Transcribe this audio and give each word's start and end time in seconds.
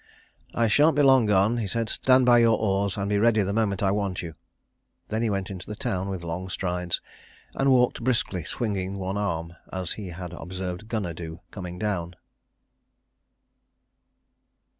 "I 0.55 0.67
shan't 0.67 0.95
be 0.95 1.03
long 1.03 1.27
gone," 1.27 1.57
he 1.57 1.67
said. 1.67 1.87
"Stand 1.87 2.25
by 2.25 2.39
your 2.39 2.57
oars, 2.57 2.97
and 2.97 3.07
be 3.07 3.19
ready 3.19 3.43
the 3.43 3.53
moment 3.53 3.83
I 3.83 3.91
want 3.91 4.23
you." 4.23 4.33
Then 5.09 5.21
he 5.21 5.29
went 5.29 5.51
into 5.51 5.67
the 5.67 5.75
town 5.75 6.09
with 6.09 6.23
long 6.23 6.49
strides, 6.49 7.01
and 7.53 7.69
walked 7.69 8.03
briskly, 8.03 8.43
swinging 8.43 8.97
one 8.97 9.15
arm, 9.15 9.53
as 9.71 9.91
he 9.91 10.07
had 10.07 10.33
observed 10.33 10.87
Gunnar 10.87 11.13
do 11.13 11.41
coming 11.51 11.77
down. 11.77 12.15